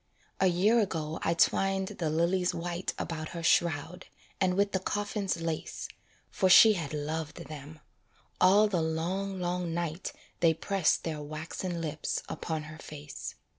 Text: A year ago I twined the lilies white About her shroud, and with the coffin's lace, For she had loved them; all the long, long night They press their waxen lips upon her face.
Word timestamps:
A 0.39 0.47
year 0.47 0.79
ago 0.79 1.19
I 1.21 1.35
twined 1.35 1.89
the 1.89 2.09
lilies 2.09 2.55
white 2.55 2.95
About 2.97 3.29
her 3.37 3.43
shroud, 3.43 4.07
and 4.39 4.55
with 4.57 4.71
the 4.71 4.79
coffin's 4.79 5.39
lace, 5.39 5.87
For 6.31 6.49
she 6.49 6.73
had 6.73 6.91
loved 6.91 7.45
them; 7.45 7.81
all 8.39 8.67
the 8.67 8.81
long, 8.81 9.39
long 9.39 9.75
night 9.75 10.11
They 10.39 10.55
press 10.55 10.97
their 10.97 11.21
waxen 11.21 11.81
lips 11.81 12.23
upon 12.27 12.63
her 12.63 12.79
face. 12.79 13.35